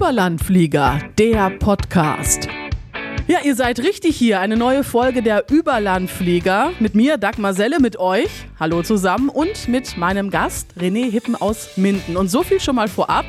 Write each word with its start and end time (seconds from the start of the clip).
Überlandflieger, 0.00 0.98
der 1.18 1.50
Podcast. 1.50 2.48
Ja, 3.26 3.40
ihr 3.44 3.54
seid 3.54 3.80
richtig 3.80 4.16
hier. 4.16 4.40
Eine 4.40 4.56
neue 4.56 4.82
Folge 4.82 5.20
der 5.20 5.44
Überlandflieger. 5.50 6.72
Mit 6.80 6.94
mir, 6.94 7.18
Dagmar 7.18 7.52
Selle, 7.52 7.80
mit 7.80 7.98
euch. 7.98 8.30
Hallo 8.58 8.82
zusammen. 8.82 9.28
Und 9.28 9.68
mit 9.68 9.98
meinem 9.98 10.30
Gast, 10.30 10.72
René 10.80 11.10
Hippen 11.10 11.36
aus 11.36 11.76
Minden. 11.76 12.16
Und 12.16 12.30
so 12.30 12.42
viel 12.42 12.60
schon 12.60 12.76
mal 12.76 12.88
vorab. 12.88 13.26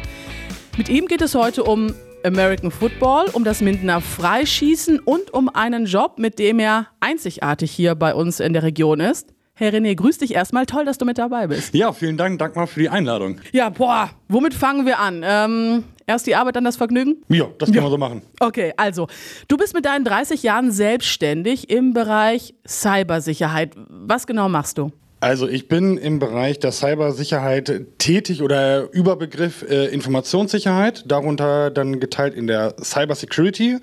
Mit 0.78 0.88
ihm 0.88 1.08
geht 1.08 1.22
es 1.22 1.36
heute 1.36 1.66
um 1.66 1.94
American 2.24 2.72
Football, 2.72 3.26
um 3.34 3.44
das 3.44 3.60
Mindener 3.60 4.00
Freischießen 4.00 5.00
und 5.00 5.34
um 5.34 5.50
einen 5.50 5.88
Job, 5.88 6.20
mit 6.20 6.40
dem 6.40 6.60
er 6.60 6.88
einzigartig 7.02 7.70
hier 7.70 7.96
bei 7.96 8.16
uns 8.16 8.40
in 8.40 8.54
der 8.54 8.64
Region 8.64 9.02
ist. 9.02 9.34
Herr 9.56 9.74
René, 9.74 9.94
grüß 9.94 10.20
dich 10.20 10.34
erstmal. 10.34 10.66
Toll, 10.66 10.86
dass 10.86 10.98
du 10.98 11.04
mit 11.04 11.18
dabei 11.18 11.48
bist. 11.48 11.74
Ja, 11.74 11.92
vielen 11.92 12.16
Dank, 12.16 12.40
Dagmar, 12.40 12.66
für 12.66 12.80
die 12.80 12.90
Einladung. 12.90 13.42
Ja, 13.52 13.70
boah, 13.70 14.10
womit 14.30 14.54
fangen 14.54 14.86
wir 14.86 15.00
an? 15.00 15.22
Ähm, 15.24 15.84
erst 16.08 16.28
die 16.28 16.36
Arbeit, 16.36 16.56
dann 16.56 16.64
das 16.64 16.78
Vergnügen? 16.78 17.24
Ja, 17.30 17.48
das 17.58 17.68
können 17.68 17.78
ja. 17.78 17.84
wir 17.84 17.90
so 17.90 17.98
machen. 17.98 18.22
Okay, 18.40 18.74
also, 18.78 19.08
du 19.48 19.58
bist 19.58 19.74
mit 19.74 19.86
deinen 19.86 20.06
30 20.06 20.44
Jahren 20.44 20.72
selbstständig 20.72 21.70
im 21.70 21.94
Bereich 21.94 22.54
Cybersicherheit. 22.68 23.76
Was 23.90 24.28
genau 24.28 24.50
machst 24.50 24.78
du? 24.78 24.92
Also 25.22 25.48
ich 25.48 25.68
bin 25.68 25.98
im 25.98 26.18
Bereich 26.18 26.58
der 26.58 26.72
Cybersicherheit 26.72 27.86
tätig 28.00 28.42
oder 28.42 28.92
Überbegriff 28.92 29.62
äh, 29.62 29.86
Informationssicherheit, 29.86 31.04
darunter 31.06 31.70
dann 31.70 32.00
geteilt 32.00 32.34
in 32.34 32.48
der 32.48 32.74
Cybersecurity 32.82 33.78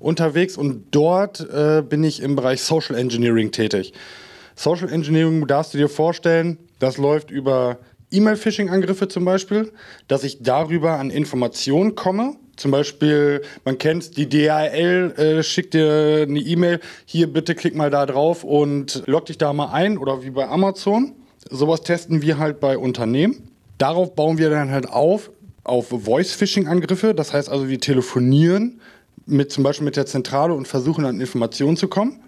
unterwegs 0.00 0.56
und 0.56 0.86
dort 0.90 1.48
äh, 1.48 1.84
bin 1.88 2.02
ich 2.02 2.20
im 2.20 2.34
Bereich 2.34 2.62
Social 2.62 2.96
Engineering 2.96 3.52
tätig. 3.52 3.92
Social 4.56 4.92
Engineering 4.92 5.46
darfst 5.46 5.74
du 5.74 5.78
dir 5.78 5.88
vorstellen, 5.88 6.58
das 6.80 6.98
läuft 6.98 7.30
über 7.30 7.78
E-Mail-Phishing-Angriffe 8.10 9.08
zum 9.08 9.24
Beispiel, 9.24 9.72
dass 10.08 10.24
ich 10.24 10.42
darüber 10.42 10.98
an 10.98 11.10
Informationen 11.10 11.94
komme. 11.94 12.36
Zum 12.56 12.70
Beispiel, 12.70 13.42
man 13.64 13.78
kennt 13.78 14.16
die 14.16 14.28
DHL, 14.28 15.14
äh, 15.16 15.42
schickt 15.42 15.74
dir 15.74 16.26
eine 16.28 16.40
E-Mail, 16.40 16.80
hier 17.06 17.32
bitte 17.32 17.54
klick 17.54 17.74
mal 17.74 17.90
da 17.90 18.04
drauf 18.06 18.44
und 18.44 19.02
log 19.06 19.26
dich 19.26 19.38
da 19.38 19.52
mal 19.52 19.72
ein 19.72 19.96
oder 19.96 20.22
wie 20.22 20.30
bei 20.30 20.46
Amazon. 20.48 21.14
Sowas 21.48 21.82
testen 21.82 22.20
wir 22.22 22.38
halt 22.38 22.60
bei 22.60 22.76
Unternehmen. 22.76 23.48
Darauf 23.78 24.14
bauen 24.14 24.36
wir 24.36 24.50
dann 24.50 24.70
halt 24.70 24.88
auf, 24.88 25.30
auf 25.64 25.88
Voice-Phishing-Angriffe. 25.88 27.14
Das 27.14 27.32
heißt 27.32 27.48
also, 27.48 27.68
wir 27.68 27.80
telefonieren 27.80 28.80
mit 29.26 29.52
zum 29.52 29.64
Beispiel 29.64 29.84
mit 29.84 29.96
der 29.96 30.06
Zentrale 30.06 30.52
und 30.52 30.68
versuchen 30.68 31.04
an 31.06 31.20
Informationen 31.20 31.76
zu 31.76 31.88
kommen. 31.88 32.20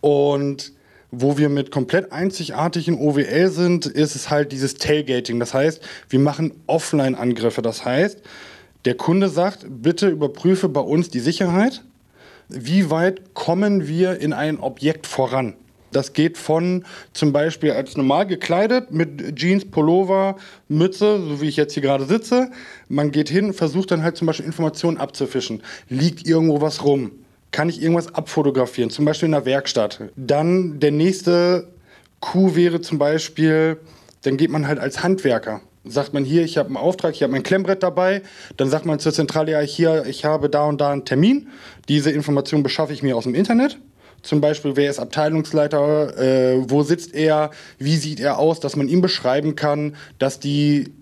Und 0.00 0.72
wo 1.12 1.36
wir 1.36 1.50
mit 1.50 1.70
komplett 1.70 2.10
einzigartigen 2.10 2.98
OWL 2.98 3.50
sind, 3.50 3.86
ist 3.86 4.16
es 4.16 4.30
halt 4.30 4.50
dieses 4.50 4.74
Tailgating. 4.74 5.38
Das 5.38 5.52
heißt, 5.52 5.80
wir 6.08 6.18
machen 6.18 6.54
Offline-Angriffe. 6.66 7.60
Das 7.60 7.84
heißt, 7.84 8.20
der 8.86 8.96
Kunde 8.96 9.28
sagt, 9.28 9.66
bitte 9.68 10.08
überprüfe 10.08 10.70
bei 10.70 10.80
uns 10.80 11.10
die 11.10 11.20
Sicherheit. 11.20 11.84
Wie 12.48 12.90
weit 12.90 13.34
kommen 13.34 13.86
wir 13.86 14.20
in 14.20 14.32
ein 14.32 14.58
Objekt 14.58 15.06
voran? 15.06 15.54
Das 15.92 16.14
geht 16.14 16.38
von 16.38 16.84
zum 17.12 17.32
Beispiel 17.32 17.72
als 17.72 17.98
normal 17.98 18.26
gekleidet 18.26 18.90
mit 18.90 19.36
Jeans, 19.36 19.66
Pullover, 19.66 20.36
Mütze, 20.68 21.20
so 21.20 21.42
wie 21.42 21.48
ich 21.48 21.56
jetzt 21.56 21.74
hier 21.74 21.82
gerade 21.82 22.06
sitze. 22.06 22.50
Man 22.88 23.10
geht 23.10 23.28
hin, 23.28 23.52
versucht 23.52 23.90
dann 23.90 24.02
halt 24.02 24.16
zum 24.16 24.26
Beispiel 24.26 24.46
Informationen 24.46 24.96
abzufischen. 24.96 25.62
Liegt 25.90 26.26
irgendwo 26.26 26.62
was 26.62 26.82
rum? 26.82 27.12
Kann 27.52 27.68
ich 27.68 27.80
irgendwas 27.80 28.14
abfotografieren, 28.14 28.90
zum 28.90 29.04
Beispiel 29.04 29.26
in 29.26 29.32
der 29.32 29.44
Werkstatt. 29.44 30.00
Dann 30.16 30.80
der 30.80 30.90
nächste 30.90 31.68
Coup 32.20 32.56
wäre 32.56 32.80
zum 32.80 32.98
Beispiel, 32.98 33.78
dann 34.22 34.36
geht 34.36 34.50
man 34.50 34.66
halt 34.66 34.78
als 34.78 35.02
Handwerker. 35.02 35.60
Sagt 35.84 36.14
man 36.14 36.24
hier, 36.24 36.44
ich 36.44 36.58
habe 36.58 36.68
einen 36.68 36.76
Auftrag, 36.76 37.14
ich 37.14 37.22
habe 37.22 37.32
mein 37.32 37.42
Klemmbrett 37.42 37.82
dabei. 37.82 38.22
Dann 38.56 38.70
sagt 38.70 38.86
man 38.86 39.00
zur 39.00 39.12
Zentrale, 39.12 39.52
ja, 39.52 39.60
hier, 39.60 40.06
ich 40.06 40.24
habe 40.24 40.48
da 40.48 40.64
und 40.64 40.80
da 40.80 40.92
einen 40.92 41.04
Termin. 41.04 41.48
Diese 41.88 42.10
Information 42.10 42.62
beschaffe 42.62 42.92
ich 42.92 43.02
mir 43.02 43.16
aus 43.16 43.24
dem 43.24 43.34
Internet. 43.34 43.78
Zum 44.22 44.40
Beispiel, 44.40 44.76
wer 44.76 44.88
ist 44.88 45.00
Abteilungsleiter, 45.00 46.16
äh, 46.16 46.70
wo 46.70 46.84
sitzt 46.84 47.12
er, 47.14 47.50
wie 47.78 47.96
sieht 47.96 48.20
er 48.20 48.38
aus, 48.38 48.60
dass 48.60 48.76
man 48.76 48.88
ihm 48.88 49.00
beschreiben 49.00 49.56
kann, 49.56 49.96
dass 50.20 50.38
die 50.38 50.92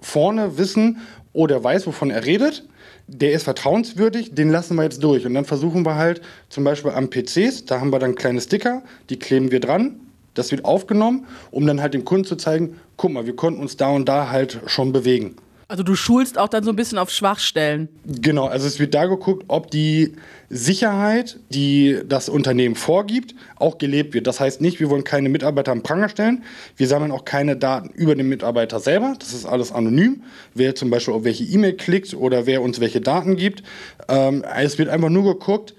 vorne 0.00 0.58
wissen, 0.58 0.98
oh, 1.34 1.46
der 1.46 1.62
weiß, 1.62 1.86
wovon 1.86 2.10
er 2.10 2.24
redet 2.24 2.64
der 3.06 3.32
ist 3.32 3.44
vertrauenswürdig, 3.44 4.34
den 4.34 4.50
lassen 4.50 4.76
wir 4.76 4.84
jetzt 4.84 5.02
durch. 5.02 5.26
Und 5.26 5.34
dann 5.34 5.44
versuchen 5.44 5.84
wir 5.84 5.96
halt 5.96 6.22
zum 6.48 6.64
Beispiel 6.64 6.92
am 6.92 7.10
PCs, 7.10 7.66
da 7.66 7.80
haben 7.80 7.92
wir 7.92 7.98
dann 7.98 8.14
kleine 8.14 8.40
Sticker, 8.40 8.82
die 9.10 9.18
kleben 9.18 9.50
wir 9.50 9.60
dran, 9.60 10.00
das 10.34 10.50
wird 10.50 10.64
aufgenommen, 10.64 11.26
um 11.50 11.66
dann 11.66 11.80
halt 11.80 11.94
dem 11.94 12.04
Kunden 12.04 12.24
zu 12.24 12.36
zeigen, 12.36 12.80
guck 12.96 13.12
mal, 13.12 13.26
wir 13.26 13.36
konnten 13.36 13.60
uns 13.60 13.76
da 13.76 13.90
und 13.90 14.08
da 14.08 14.30
halt 14.30 14.60
schon 14.66 14.92
bewegen. 14.92 15.36
Also 15.68 15.82
du 15.82 15.94
schulst 15.94 16.38
auch 16.38 16.48
dann 16.48 16.62
so 16.62 16.70
ein 16.70 16.76
bisschen 16.76 16.98
auf 16.98 17.10
Schwachstellen. 17.10 17.88
Genau, 18.04 18.46
also 18.46 18.66
es 18.66 18.78
wird 18.78 18.94
da 18.94 19.06
geguckt, 19.06 19.44
ob 19.48 19.70
die 19.70 20.12
Sicherheit, 20.50 21.38
die 21.50 22.00
das 22.06 22.28
Unternehmen 22.28 22.74
vorgibt, 22.74 23.34
auch 23.56 23.78
gelebt 23.78 24.14
wird. 24.14 24.26
Das 24.26 24.40
heißt 24.40 24.60
nicht, 24.60 24.80
wir 24.80 24.90
wollen 24.90 25.04
keine 25.04 25.28
Mitarbeiter 25.28 25.72
am 25.72 25.82
Pranger 25.82 26.08
stellen. 26.08 26.44
Wir 26.76 26.86
sammeln 26.86 27.12
auch 27.12 27.24
keine 27.24 27.56
Daten 27.56 27.88
über 27.90 28.14
den 28.14 28.28
Mitarbeiter 28.28 28.78
selber. 28.78 29.14
Das 29.18 29.32
ist 29.32 29.46
alles 29.46 29.72
anonym. 29.72 30.22
Wer 30.54 30.74
zum 30.74 30.90
Beispiel 30.90 31.14
auf 31.14 31.24
welche 31.24 31.44
E-Mail 31.44 31.74
klickt 31.74 32.14
oder 32.14 32.46
wer 32.46 32.60
uns 32.60 32.80
welche 32.80 33.00
Daten 33.00 33.36
gibt. 33.36 33.62
Ähm, 34.08 34.44
es 34.56 34.78
wird 34.78 34.90
einfach 34.90 35.08
nur 35.08 35.24
geguckt, 35.34 35.74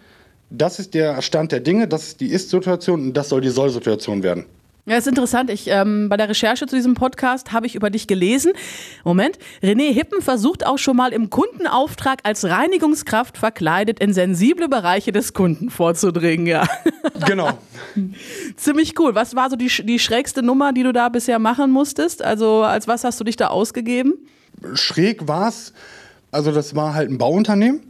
das 0.50 0.79
ist 0.79 0.94
der 0.94 1.22
Stand 1.22 1.51
der 1.51 1.59
Dinge, 1.59 1.88
das 1.88 2.07
ist 2.07 2.22
die 2.22 2.28
Ist-Situation 2.28 3.01
und 3.01 3.13
das 3.13 3.29
soll 3.29 3.41
die 3.41 3.50
Soll-Situation 3.50 4.24
werden. 4.24 4.45
Ja, 4.88 4.97
ist 4.97 5.07
interessant. 5.07 5.50
Ich, 5.50 5.68
ähm, 5.68 6.09
bei 6.09 6.18
der 6.18 6.29
Recherche 6.29 6.68
zu 6.68 6.75
diesem 6.75 6.94
Podcast 6.94 7.51
habe 7.51 7.66
ich 7.66 7.73
über 7.73 7.90
dich 7.90 8.06
gelesen. 8.06 8.53
Moment. 9.03 9.40
René 9.63 9.91
Hippen 9.91 10.22
versucht 10.22 10.63
auch 10.63 10.78
schon 10.78 10.96
mal 10.96 11.12
im 11.12 11.31
Kundenauftrag 11.31 12.19
als 12.22 12.46
Reinigungskraft 12.46 13.35
verkleidet 13.35 14.00
in 14.00 14.13
sensible 14.13 14.69
Bereiche 14.69 15.12
des 15.12 15.34
Kunden 15.34 15.72
vorzudringen, 15.72 16.45
ja. 16.45 16.68
Genau. 17.25 17.57
Ziemlich 18.57 19.00
cool. 19.00 19.16
Was 19.16 19.35
war 19.35 19.50
so 19.50 19.56
die, 19.56 19.72
die 19.84 19.97
schrägste 19.97 20.44
Nummer, 20.44 20.72
die 20.72 20.84
du 20.84 20.94
da 20.94 21.09
bisher 21.09 21.40
machen 21.40 21.72
musstest? 21.72 22.22
Also, 22.22 22.62
als 22.62 22.88
was 22.88 23.03
hast 23.03 23.19
du 23.19 23.24
dich 23.24 23.38
da 23.38 23.47
ausgegeben? 23.47 24.13
Schräg 24.75 25.28
war 25.28 25.50
es, 25.50 25.74
also 26.31 26.51
das 26.51 26.75
war 26.75 26.94
halt 26.94 27.09
ein 27.09 27.18
Bauunternehmen. 27.18 27.81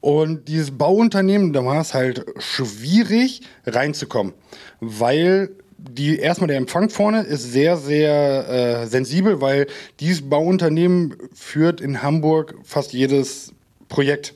Und 0.00 0.48
dieses 0.48 0.76
Bauunternehmen, 0.76 1.54
da 1.54 1.64
war 1.64 1.80
es 1.80 1.94
halt 1.94 2.26
schwierig 2.38 3.40
reinzukommen, 3.64 4.34
weil 4.80 5.48
die 5.78 6.18
erstmal 6.18 6.48
der 6.48 6.56
Empfang 6.56 6.90
vorne 6.90 7.22
ist 7.22 7.52
sehr, 7.52 7.76
sehr 7.76 8.48
äh, 8.48 8.86
sensibel, 8.86 9.40
weil 9.40 9.66
dieses 10.00 10.28
Bauunternehmen 10.28 11.14
führt 11.34 11.80
in 11.80 12.02
Hamburg 12.02 12.54
fast 12.64 12.92
jedes 12.92 13.52
Projekt. 13.88 14.34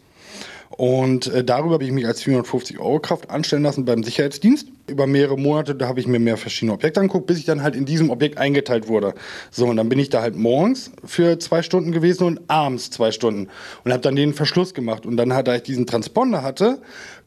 Und 0.78 1.26
äh, 1.26 1.42
darüber 1.42 1.74
habe 1.74 1.84
ich 1.84 1.90
mich 1.90 2.06
als 2.06 2.22
450 2.22 2.78
Euro 2.78 3.00
Kraft 3.00 3.30
anstellen 3.30 3.64
lassen 3.64 3.84
beim 3.84 4.04
Sicherheitsdienst. 4.04 4.68
Über 4.86 5.08
mehrere 5.08 5.36
Monate, 5.36 5.74
da 5.74 5.88
habe 5.88 5.98
ich 5.98 6.06
mir 6.06 6.20
mehr 6.20 6.36
verschiedene 6.36 6.72
Objekte 6.72 7.00
angeguckt, 7.00 7.26
bis 7.26 7.38
ich 7.38 7.44
dann 7.44 7.62
halt 7.62 7.74
in 7.74 7.84
diesem 7.84 8.10
Objekt 8.10 8.38
eingeteilt 8.38 8.86
wurde. 8.86 9.14
So, 9.50 9.66
und 9.66 9.76
dann 9.76 9.88
bin 9.88 9.98
ich 9.98 10.08
da 10.08 10.22
halt 10.22 10.36
morgens 10.36 10.92
für 11.04 11.40
zwei 11.40 11.62
Stunden 11.62 11.90
gewesen 11.90 12.28
und 12.28 12.40
abends 12.48 12.90
zwei 12.90 13.10
Stunden. 13.10 13.48
Und 13.82 13.92
habe 13.92 14.02
dann 14.02 14.14
den 14.14 14.34
Verschluss 14.34 14.72
gemacht. 14.72 15.04
Und 15.04 15.16
dann, 15.16 15.30
da 15.30 15.56
ich 15.56 15.64
diesen 15.64 15.86
Transponder 15.86 16.42
hatte, 16.42 16.80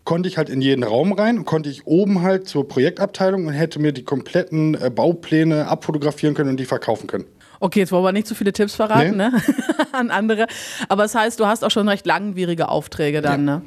konnte 0.04 0.28
ich 0.28 0.38
halt 0.38 0.50
in 0.50 0.62
jeden 0.62 0.84
Raum 0.84 1.14
rein 1.14 1.38
und 1.38 1.46
konnte 1.46 1.70
ich 1.70 1.86
oben 1.86 2.22
halt 2.22 2.48
zur 2.48 2.68
Projektabteilung 2.68 3.46
und 3.48 3.54
hätte 3.54 3.80
mir 3.80 3.92
die 3.92 4.04
kompletten 4.04 4.76
äh, 4.76 4.90
Baupläne 4.90 5.68
abfotografieren 5.68 6.34
können 6.34 6.52
und 6.52 6.60
die 6.60 6.66
verkaufen 6.66 7.08
können. 7.08 7.26
Okay, 7.60 7.82
jetzt 7.82 7.92
wollen 7.92 8.04
wir 8.04 8.12
nicht 8.12 8.26
zu 8.26 8.34
viele 8.34 8.54
Tipps 8.54 8.74
verraten, 8.74 9.12
nee. 9.12 9.30
ne? 9.30 9.34
An 9.92 10.10
andere. 10.10 10.48
Aber 10.90 11.04
das 11.04 11.14
heißt, 11.14 11.40
du 11.40 11.46
hast 11.46 11.64
auch 11.64 11.70
schon 11.70 11.88
recht 11.88 12.08
langwierige 12.08 12.70
Aufträge 12.70 13.22
dann, 13.22 13.48
ja. 13.48 13.58
ne? 13.58 13.62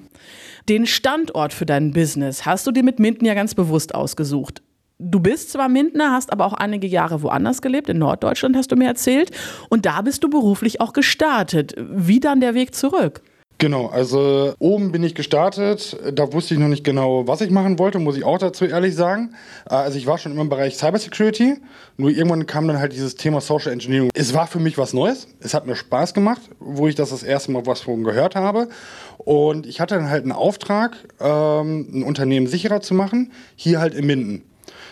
Den 0.69 0.87
Standort 0.87 1.53
für 1.53 1.67
dein 1.67 1.93
Business 1.93 2.47
hast 2.47 2.67
du 2.67 2.73
dir 2.73 2.83
mit 2.83 2.99
Minden 2.99 3.27
ja 3.27 3.35
ganz 3.35 3.55
bewusst 3.55 3.95
ausgesucht. 3.95 4.63
Du 4.99 5.21
bist 5.21 5.53
zwar 5.53 5.69
Mindener, 5.69 6.13
hast 6.13 6.33
aber 6.33 6.47
auch 6.47 6.55
einige 6.55 6.87
Jahre 6.87 7.23
woanders 7.23 7.61
gelebt, 7.61 7.89
in 7.89 7.99
Norddeutschland 7.99 8.57
hast 8.57 8.73
du 8.73 8.77
mir 8.77 8.87
erzählt. 8.87 9.31
Und 9.69 9.87
da 9.87 10.01
bist 10.03 10.25
du 10.25 10.31
beruflich 10.31 10.81
auch 10.81 10.93
gestartet. 10.93 11.75
Wie 11.77 12.19
dann 12.19 12.41
der 12.41 12.55
Weg 12.55 12.75
zurück? 12.75 13.23
Genau, 13.65 13.87
also 13.87 14.53
oben 14.59 14.93
bin 14.93 15.03
ich 15.03 15.15
gestartet. 15.15 15.97
Da 16.13 16.35
wusste 16.35 16.53
ich 16.53 16.61
noch 16.61 16.69
nicht 16.69 16.85
genau, 16.85 17.27
was 17.27 17.41
ich 17.41 17.51
machen 17.51 17.79
wollte, 17.79 17.99
muss 17.99 18.15
ich 18.15 18.23
auch 18.23 18.37
dazu 18.37 18.67
ehrlich 18.67 18.95
sagen. 18.95 19.31
Äh, 19.71 19.77
also 19.77 19.97
ich 19.97 20.07
war 20.07 20.19
schon 20.19 20.33
immer 20.33 20.43
im 20.43 20.51
Bereich 20.51 20.77
Cybersecurity, 20.77 21.57
nur 21.97 22.11
irgendwann 22.11 22.45
kam 22.45 22.69
dann 22.69 22.79
halt 22.79 22.93
dieses 22.93 23.15
Thema 23.15 23.41
Social 23.41 23.73
Engineering. 23.73 24.11
Es 24.13 24.35
war 24.35 24.47
für 24.47 24.59
mich 24.59 24.77
was 24.77 24.93
Neues. 24.93 25.29
Es 25.41 25.55
hat 25.55 25.67
mir 25.67 25.77
Spaß 25.77 26.13
gemacht, 26.13 26.43
wo 26.61 26.89
ich 26.89 26.95
das 26.95 27.09
das 27.09 27.23
erste 27.23 27.53
Mal 27.53 27.65
was 27.65 27.81
von 27.81 28.05
gehört 28.05 28.37
habe. 28.37 28.69
Und 29.17 29.65
ich 29.65 29.81
hatte 29.81 29.95
dann 29.95 30.11
halt 30.11 30.25
einen 30.25 30.33
Auftrag, 30.33 30.99
ähm, 31.19 31.89
ein 31.91 32.03
Unternehmen 32.03 32.47
sicherer 32.47 32.83
zu 32.83 32.93
machen, 32.93 33.33
hier 33.57 33.81
halt 33.81 33.95
in 33.95 34.05
Minden. 34.05 34.43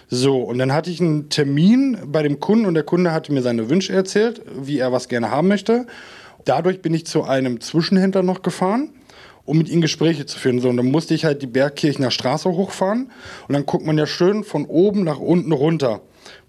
So, 0.08 0.38
und 0.40 0.56
dann 0.56 0.72
hatte 0.72 0.90
ich 0.90 0.98
einen 0.98 1.28
Termin 1.28 1.98
bei 2.06 2.22
dem 2.22 2.40
Kunden 2.40 2.64
und 2.64 2.72
der 2.72 2.84
Kunde 2.84 3.12
hatte 3.12 3.34
mir 3.34 3.42
seine 3.42 3.68
Wünsche 3.68 3.92
erzählt, 3.92 4.40
wie 4.58 4.78
er 4.78 4.92
was 4.92 5.08
gerne 5.08 5.30
haben 5.30 5.48
möchte. 5.48 5.86
Dadurch 6.44 6.82
bin 6.82 6.94
ich 6.94 7.06
zu 7.06 7.24
einem 7.24 7.60
Zwischenhändler 7.60 8.22
noch 8.22 8.42
gefahren, 8.42 8.90
um 9.44 9.58
mit 9.58 9.68
ihm 9.68 9.80
Gespräche 9.80 10.26
zu 10.26 10.38
führen. 10.38 10.60
So, 10.60 10.68
und 10.68 10.76
dann 10.76 10.90
musste 10.90 11.14
ich 11.14 11.24
halt 11.24 11.42
die 11.42 11.46
Bergkirchener 11.46 12.10
Straße 12.10 12.48
hochfahren 12.48 13.10
und 13.48 13.52
dann 13.52 13.66
guckt 13.66 13.86
man 13.86 13.98
ja 13.98 14.06
schön 14.06 14.44
von 14.44 14.66
oben 14.66 15.04
nach 15.04 15.18
unten 15.18 15.52
runter, 15.52 16.00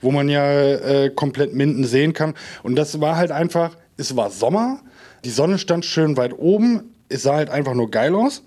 wo 0.01 0.11
man 0.11 0.29
ja 0.29 0.45
äh, 0.51 1.09
komplett 1.09 1.53
Minden 1.53 1.85
sehen 1.85 2.13
kann. 2.13 2.33
Und 2.61 2.75
das 2.75 3.01
war 3.01 3.17
halt 3.17 3.31
einfach, 3.31 3.75
es 3.97 4.15
war 4.15 4.29
Sommer, 4.29 4.79
die 5.25 5.29
Sonne 5.29 5.57
stand 5.57 5.85
schön 5.85 6.17
weit 6.17 6.37
oben, 6.37 6.91
es 7.09 7.23
sah 7.23 7.35
halt 7.35 7.49
einfach 7.49 7.73
nur 7.73 7.89
geil 7.91 8.15
aus. 8.15 8.43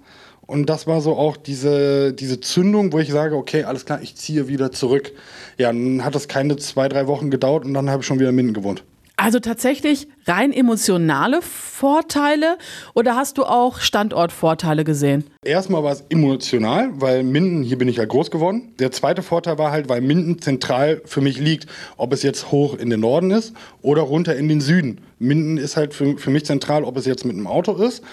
Und 0.47 0.67
das 0.71 0.87
war 0.87 1.01
so 1.01 1.17
auch 1.17 1.37
diese, 1.37 2.13
diese 2.13 2.41
Zündung, 2.41 2.93
wo 2.93 3.01
ich 3.01 3.11
sage, 3.11 3.35
okay, 3.35 3.65
alles 3.65 3.85
klar, 3.85 4.01
ich 4.01 4.15
ziehe 4.15 4.47
wieder 4.47 4.71
zurück. 4.71 5.13
Ja, 5.59 5.73
dann 5.73 6.05
hat 6.05 6.15
das 6.15 6.29
keine 6.29 6.57
zwei, 6.57 6.89
drei 6.89 7.09
Wochen 7.09 7.31
gedauert 7.31 7.65
und 7.65 7.75
dann 7.75 7.91
habe 7.91 8.03
ich 8.03 8.07
schon 8.07 8.21
wieder 8.21 8.29
in 8.29 8.37
Minden 8.37 8.55
gewohnt. 8.55 8.85
Also 9.27 9.41
tatsächlich 9.41 10.07
rein 10.29 10.53
emotionale 10.53 11.43
Vorteile 11.43 12.59
oder 12.95 13.17
hast 13.17 13.39
du 13.39 13.45
auch 13.45 13.81
Standortvorteile 13.81 14.85
gesehen? 14.85 15.25
Erstmal 15.45 15.83
war 15.83 15.91
es 15.91 16.05
emotional, 16.11 16.91
weil 16.95 17.25
Minden, 17.25 17.65
hier 17.65 17.77
bin 17.77 17.89
ich 17.89 17.97
ja 17.97 18.05
groß 18.05 18.31
geworden. 18.31 18.73
Der 18.79 18.93
zweite 18.93 19.25
Vorteil 19.25 19.59
war 19.59 19.73
halt, 19.73 19.89
weil 19.89 20.01
Minden 20.01 20.41
zentral 20.41 21.03
für 21.07 21.23
mich 21.23 21.41
liegt, 21.41 21.67
ob 21.97 22.13
es 22.13 22.23
jetzt 22.23 22.53
hoch 22.53 22.79
in 22.79 22.89
den 22.89 23.01
Norden 23.01 23.33
ist 23.33 23.53
oder 23.83 24.03
runter 24.03 24.37
in 24.37 24.49
den 24.49 24.61
Süden. 24.61 25.01
Minden 25.19 25.57
ist 25.57 25.77
halt 25.77 25.93
für, 25.93 26.17
für 26.19 26.31
mich 26.31 26.45
zentral, 26.45 26.85
ob 26.85 26.97
es 26.97 27.05
jetzt 27.05 27.25
mit 27.25 27.35
einem 27.35 27.49
Auto 27.49 27.73
ist 27.83 28.05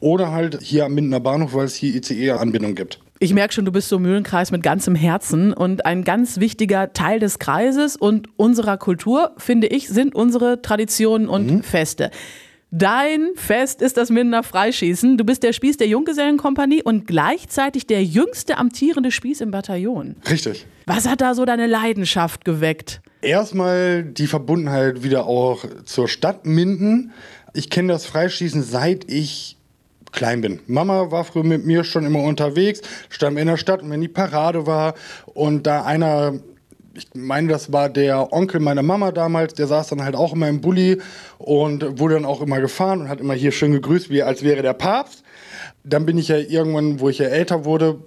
oder 0.00 0.32
halt 0.32 0.62
hier 0.62 0.86
am 0.86 0.94
Mindener 0.94 1.20
Bahnhof, 1.20 1.52
weil 1.52 1.66
es 1.66 1.74
hier 1.74 1.94
ICE-Anbindung 1.96 2.74
gibt. 2.74 2.98
Ich 3.22 3.32
merke 3.34 3.54
schon, 3.54 3.64
du 3.64 3.70
bist 3.70 3.88
so 3.88 4.00
Mühlenkreis 4.00 4.50
mit 4.50 4.64
ganzem 4.64 4.96
Herzen 4.96 5.52
und 5.52 5.86
ein 5.86 6.02
ganz 6.02 6.40
wichtiger 6.40 6.92
Teil 6.92 7.20
des 7.20 7.38
Kreises 7.38 7.94
und 7.94 8.28
unserer 8.36 8.78
Kultur, 8.78 9.30
finde 9.36 9.68
ich, 9.68 9.88
sind 9.88 10.16
unsere 10.16 10.60
Traditionen 10.60 11.28
und 11.28 11.48
mhm. 11.48 11.62
Feste. 11.62 12.10
Dein 12.72 13.28
Fest 13.36 13.80
ist 13.80 13.96
das 13.96 14.10
Mindener 14.10 14.42
Freischießen. 14.42 15.18
Du 15.18 15.24
bist 15.24 15.44
der 15.44 15.52
Spieß 15.52 15.76
der 15.76 15.86
Junggesellenkompanie 15.86 16.82
und 16.82 17.06
gleichzeitig 17.06 17.86
der 17.86 18.02
jüngste 18.02 18.58
amtierende 18.58 19.12
Spieß 19.12 19.40
im 19.40 19.52
Bataillon. 19.52 20.16
Richtig. 20.28 20.66
Was 20.86 21.06
hat 21.06 21.20
da 21.20 21.36
so 21.36 21.44
deine 21.44 21.68
Leidenschaft 21.68 22.44
geweckt? 22.44 23.02
Erstmal 23.20 24.02
die 24.02 24.26
Verbundenheit 24.26 25.04
wieder 25.04 25.26
auch 25.26 25.64
zur 25.84 26.08
Stadt 26.08 26.44
Minden. 26.44 27.12
Ich 27.54 27.70
kenne 27.70 27.92
das 27.92 28.04
Freischießen 28.04 28.64
seit 28.64 29.08
ich 29.08 29.58
klein 30.12 30.40
bin. 30.40 30.60
Mama 30.66 31.10
war 31.10 31.24
früher 31.24 31.44
mit 31.44 31.66
mir 31.66 31.84
schon 31.84 32.04
immer 32.04 32.22
unterwegs, 32.22 32.80
stand 33.08 33.38
in 33.38 33.46
der 33.46 33.56
Stadt 33.56 33.82
und 33.82 33.90
wenn 33.90 34.00
die 34.00 34.08
Parade 34.08 34.66
war 34.66 34.94
und 35.26 35.66
da 35.66 35.84
einer 35.84 36.34
ich 36.94 37.08
meine, 37.14 37.48
das 37.48 37.72
war 37.72 37.88
der 37.88 38.32
Onkel 38.32 38.60
meiner 38.60 38.82
Mama 38.82 39.12
damals, 39.12 39.54
der 39.54 39.66
saß 39.66 39.88
dann 39.88 40.04
halt 40.04 40.14
auch 40.14 40.34
immer 40.34 40.48
im 40.48 40.60
Bulli 40.60 41.00
und 41.38 41.98
wurde 41.98 42.14
dann 42.14 42.26
auch 42.26 42.42
immer 42.42 42.60
gefahren 42.60 43.00
und 43.00 43.08
hat 43.08 43.20
immer 43.20 43.34
hier 43.34 43.52
schön 43.52 43.72
gegrüßt, 43.72 44.10
wie 44.10 44.22
als 44.22 44.42
wäre 44.42 44.60
der 44.62 44.74
Papst. 44.74 45.22
Dann 45.84 46.04
bin 46.04 46.18
ich 46.18 46.28
ja 46.28 46.36
irgendwann, 46.36 47.00
wo 47.00 47.08
ich 47.08 47.18
ja 47.18 47.26
älter 47.26 47.64
wurde, 47.64 47.98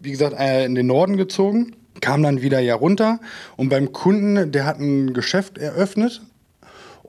wie 0.00 0.10
gesagt, 0.10 0.36
äh, 0.38 0.64
in 0.64 0.74
den 0.74 0.86
Norden 0.86 1.16
gezogen, 1.16 1.76
kam 2.00 2.22
dann 2.22 2.42
wieder 2.42 2.58
ja 2.58 2.74
runter 2.74 3.20
und 3.56 3.68
beim 3.68 3.92
Kunden, 3.92 4.50
der 4.50 4.66
hat 4.66 4.80
ein 4.80 5.14
Geschäft 5.14 5.58
eröffnet 5.58 6.22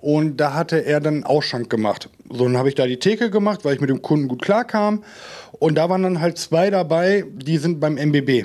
und 0.03 0.37
da 0.37 0.53
hatte 0.53 0.85
er 0.85 0.99
dann 0.99 1.23
Ausschank 1.23 1.69
gemacht. 1.69 2.09
So, 2.29 2.43
dann 2.43 2.57
habe 2.57 2.67
ich 2.67 2.75
da 2.75 2.85
die 2.85 2.99
Theke 2.99 3.31
gemacht, 3.31 3.63
weil 3.63 3.75
ich 3.75 3.79
mit 3.79 3.89
dem 3.89 4.01
Kunden 4.01 4.27
gut 4.27 4.41
klarkam. 4.41 5.01
Und 5.59 5.75
da 5.75 5.89
waren 5.89 6.03
dann 6.03 6.19
halt 6.19 6.37
zwei 6.37 6.69
dabei, 6.69 7.23
die 7.31 7.57
sind 7.57 7.79
beim 7.79 7.95
MBB. 7.95 8.43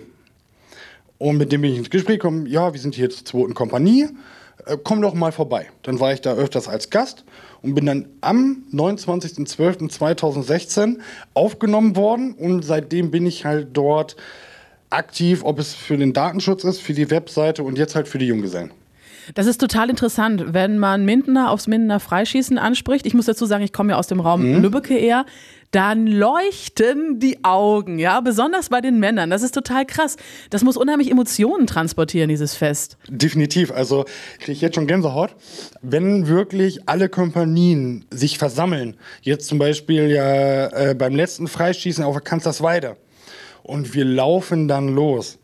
Und 1.19 1.37
mit 1.37 1.51
dem 1.51 1.63
bin 1.63 1.73
ich 1.73 1.79
ins 1.79 1.91
Gespräch 1.91 2.21
gekommen, 2.21 2.47
ja, 2.47 2.73
wir 2.73 2.81
sind 2.81 2.95
hier 2.95 3.11
zur 3.11 3.25
zweiten 3.25 3.55
Kompanie, 3.55 4.07
äh, 4.67 4.77
komm 4.85 5.03
doch 5.03 5.15
mal 5.15 5.33
vorbei. 5.33 5.67
Dann 5.83 5.99
war 5.99 6.13
ich 6.13 6.21
da 6.21 6.35
öfters 6.35 6.69
als 6.69 6.91
Gast 6.91 7.25
und 7.61 7.75
bin 7.75 7.87
dann 7.87 8.07
am 8.21 8.63
29.12.2016 8.73 10.99
aufgenommen 11.35 11.97
worden 11.97 12.35
und 12.35 12.65
seitdem 12.65 13.11
bin 13.11 13.27
ich 13.27 13.45
halt 13.45 13.71
dort 13.73 14.15
aktiv, 14.91 15.43
ob 15.43 15.59
es 15.59 15.75
für 15.75 15.97
den 15.97 16.13
Datenschutz 16.13 16.63
ist, 16.63 16.81
für 16.81 16.95
die 16.95 17.11
Webseite 17.11 17.65
und 17.65 17.79
jetzt 17.79 17.97
halt 17.97 18.07
für 18.07 18.19
die 18.19 18.29
Junggesellen. 18.29 18.71
Das 19.35 19.47
ist 19.47 19.61
total 19.61 19.91
interessant, 19.91 20.53
wenn 20.53 20.79
man 20.79 21.05
Mindener 21.05 21.51
aufs 21.51 21.67
Mindener 21.67 22.01
Freischießen 22.01 22.59
anspricht. 22.59 23.07
Ich 23.07 23.15
muss 23.15 23.27
dazu 23.27 23.47
sagen, 23.47 23.65
ich 23.65 23.73
komme 23.73 23.93
ja 23.93 23.99
aus 23.99 24.07
dem 24.07 24.21
Raum 24.21 24.43
mhm. 24.43 24.63
Lübbecke 24.63 24.97
eher. 24.97 25.27
Dann 25.71 26.07
leuchten 26.07 27.21
die 27.21 27.45
Augen, 27.45 27.99
ja, 27.99 28.23
besonders 28.23 28.71
bei 28.71 28.81
den 28.81 28.99
Männern. 28.99 29.29
Das 29.29 29.43
ist 29.43 29.53
total 29.53 29.85
krass. 29.85 30.17
Das 30.49 30.65
muss 30.65 30.79
unheimlich 30.79 31.11
Emotionen 31.11 31.67
transportieren, 31.67 32.31
dieses 32.31 32.55
Fest. 32.55 32.97
Definitiv. 33.09 33.71
Also, 33.71 34.07
ich 34.39 34.47
kriege 34.47 34.61
jetzt 34.61 34.77
schon 34.77 34.87
Gänsehaut. 34.87 35.37
Wenn 35.83 36.27
wirklich 36.27 36.89
alle 36.89 37.11
Kompanien 37.11 38.07
sich 38.11 38.39
versammeln, 38.39 38.97
jetzt 39.21 39.47
zum 39.47 39.59
Beispiel 39.59 40.11
ja 40.11 40.69
äh, 40.69 40.95
beim 40.95 41.15
letzten 41.15 41.49
Freischießen 41.49 42.03
auf 42.03 42.15
der 42.15 42.23
Kanzlersweide, 42.23 42.97
und 43.69 43.93
wir 43.93 44.07
laufen 44.07 44.67
dann 44.67 44.89
los 44.89 45.39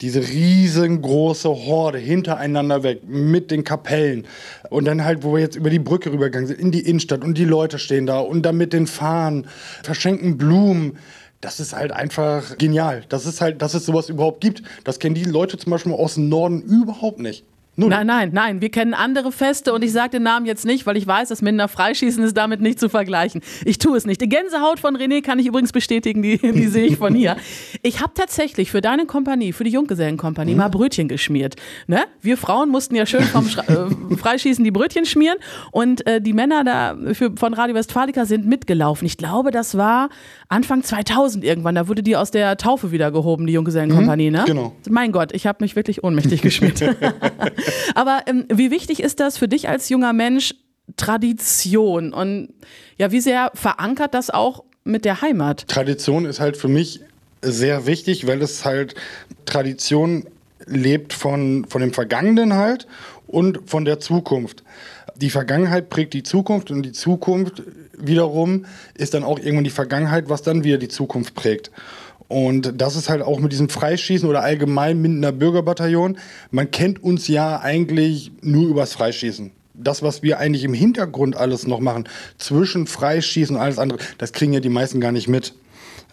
diese 0.00 0.20
riesengroße 0.20 1.48
Horde 1.48 1.98
hintereinander 1.98 2.82
weg 2.82 3.02
mit 3.06 3.50
den 3.50 3.64
Kapellen. 3.64 4.26
Und 4.70 4.86
dann 4.86 5.04
halt, 5.04 5.22
wo 5.22 5.34
wir 5.34 5.40
jetzt 5.40 5.56
über 5.56 5.70
die 5.70 5.78
Brücke 5.78 6.12
rübergegangen 6.12 6.48
sind, 6.48 6.60
in 6.60 6.70
die 6.72 6.80
Innenstadt 6.80 7.22
und 7.22 7.38
die 7.38 7.44
Leute 7.44 7.78
stehen 7.78 8.06
da 8.06 8.18
und 8.18 8.42
dann 8.42 8.56
mit 8.56 8.72
den 8.72 8.86
Fahnen, 8.86 9.46
verschenken 9.82 10.36
Blumen. 10.36 10.98
Das 11.40 11.60
ist 11.60 11.74
halt 11.74 11.92
einfach 11.92 12.56
genial. 12.58 13.04
Das 13.08 13.26
ist 13.26 13.40
halt, 13.40 13.60
dass 13.62 13.74
es 13.74 13.86
sowas 13.86 14.08
überhaupt 14.08 14.40
gibt. 14.40 14.62
Das 14.84 14.98
kennen 14.98 15.14
die 15.14 15.24
Leute 15.24 15.58
zum 15.58 15.70
Beispiel 15.70 15.92
aus 15.92 16.14
dem 16.14 16.28
Norden 16.28 16.62
überhaupt 16.62 17.18
nicht. 17.18 17.44
Null. 17.76 17.88
Nein, 17.88 18.06
nein, 18.06 18.30
nein. 18.32 18.60
Wir 18.60 18.70
kennen 18.70 18.94
andere 18.94 19.32
Feste 19.32 19.72
und 19.72 19.82
ich 19.82 19.90
sage 19.90 20.10
den 20.10 20.22
Namen 20.22 20.46
jetzt 20.46 20.64
nicht, 20.64 20.86
weil 20.86 20.96
ich 20.96 21.06
weiß, 21.06 21.28
das 21.28 21.42
Minder 21.42 21.66
Freischießen 21.66 22.22
ist 22.22 22.36
damit 22.36 22.60
nicht 22.60 22.78
zu 22.78 22.88
vergleichen. 22.88 23.40
Ich 23.64 23.78
tue 23.78 23.96
es 23.96 24.06
nicht. 24.06 24.20
Die 24.20 24.28
Gänsehaut 24.28 24.78
von 24.78 24.96
René 24.96 25.22
kann 25.22 25.40
ich 25.40 25.46
übrigens 25.46 25.72
bestätigen, 25.72 26.22
die, 26.22 26.38
die 26.52 26.66
sehe 26.68 26.86
ich 26.86 26.98
von 26.98 27.14
hier. 27.14 27.36
Ich 27.82 28.00
habe 28.00 28.12
tatsächlich 28.14 28.70
für 28.70 28.80
deine 28.80 29.06
Kompanie, 29.06 29.52
für 29.52 29.64
die 29.64 29.70
Junggesellenkompanie, 29.70 30.52
mhm. 30.52 30.58
mal 30.58 30.68
Brötchen 30.68 31.08
geschmiert. 31.08 31.56
Ne? 31.88 32.04
Wir 32.20 32.36
Frauen 32.36 32.68
mussten 32.68 32.94
ja 32.94 33.06
schön 33.06 33.24
vom 33.24 33.48
Schra 33.48 33.62
äh, 33.62 34.16
Freischießen 34.16 34.62
die 34.62 34.70
Brötchen 34.70 35.04
schmieren 35.04 35.38
und 35.72 36.06
äh, 36.06 36.20
die 36.20 36.32
Männer 36.32 36.62
da 36.62 36.96
für, 37.12 37.32
von 37.36 37.54
Radio 37.54 37.74
Westfalica 37.74 38.24
sind 38.24 38.46
mitgelaufen. 38.46 39.06
Ich 39.06 39.16
glaube, 39.16 39.50
das 39.50 39.76
war 39.76 40.10
Anfang 40.48 40.84
2000 40.84 41.42
irgendwann. 41.42 41.74
Da 41.74 41.88
wurde 41.88 42.04
die 42.04 42.16
aus 42.16 42.30
der 42.30 42.56
Taufe 42.56 42.92
wieder 42.92 43.10
gehoben, 43.10 43.46
die 43.46 43.52
Junggesellenkompanie. 43.52 44.30
Mhm, 44.30 44.36
ne? 44.36 44.44
Genau. 44.46 44.76
Mein 44.88 45.10
Gott, 45.10 45.32
ich 45.32 45.48
habe 45.48 45.58
mich 45.64 45.74
wirklich 45.74 46.04
ohnmächtig 46.04 46.40
geschmiert. 46.40 46.80
Aber 47.94 48.22
ähm, 48.26 48.46
wie 48.52 48.70
wichtig 48.70 49.00
ist 49.00 49.20
das 49.20 49.38
für 49.38 49.48
dich 49.48 49.68
als 49.68 49.88
junger 49.88 50.12
Mensch, 50.12 50.54
Tradition? 50.96 52.12
Und 52.12 52.54
ja, 52.98 53.10
wie 53.10 53.20
sehr 53.20 53.50
verankert 53.54 54.14
das 54.14 54.30
auch 54.30 54.64
mit 54.84 55.04
der 55.04 55.22
Heimat? 55.22 55.66
Tradition 55.68 56.24
ist 56.26 56.40
halt 56.40 56.56
für 56.56 56.68
mich 56.68 57.00
sehr 57.42 57.86
wichtig, 57.86 58.26
weil 58.26 58.42
es 58.42 58.64
halt 58.64 58.94
Tradition 59.44 60.26
lebt 60.66 61.12
von, 61.12 61.66
von 61.68 61.80
dem 61.80 61.92
Vergangenen 61.92 62.54
halt 62.54 62.86
und 63.26 63.68
von 63.68 63.84
der 63.84 64.00
Zukunft. 64.00 64.62
Die 65.16 65.30
Vergangenheit 65.30 65.90
prägt 65.90 66.14
die 66.14 66.22
Zukunft 66.22 66.70
und 66.70 66.82
die 66.82 66.92
Zukunft 66.92 67.62
wiederum 67.96 68.66
ist 68.94 69.14
dann 69.14 69.24
auch 69.24 69.38
irgendwann 69.38 69.64
die 69.64 69.70
Vergangenheit, 69.70 70.28
was 70.28 70.42
dann 70.42 70.64
wieder 70.64 70.78
die 70.78 70.88
Zukunft 70.88 71.34
prägt. 71.34 71.70
Und 72.28 72.80
das 72.80 72.96
ist 72.96 73.08
halt 73.08 73.22
auch 73.22 73.38
mit 73.38 73.52
diesem 73.52 73.68
Freischießen 73.68 74.28
oder 74.28 74.42
allgemein 74.42 75.00
Mindener 75.00 75.32
Bürgerbataillon. 75.32 76.16
Man 76.50 76.70
kennt 76.70 77.02
uns 77.02 77.28
ja 77.28 77.60
eigentlich 77.60 78.32
nur 78.40 78.68
übers 78.68 78.94
Freischießen. 78.94 79.50
Das, 79.74 80.02
was 80.02 80.22
wir 80.22 80.38
eigentlich 80.38 80.64
im 80.64 80.74
Hintergrund 80.74 81.36
alles 81.36 81.66
noch 81.66 81.80
machen, 81.80 82.08
zwischen 82.38 82.86
Freischießen 82.86 83.56
und 83.56 83.62
alles 83.62 83.78
andere, 83.78 83.98
das 84.18 84.32
kriegen 84.32 84.52
ja 84.52 84.60
die 84.60 84.68
meisten 84.68 85.00
gar 85.00 85.12
nicht 85.12 85.28
mit. 85.28 85.54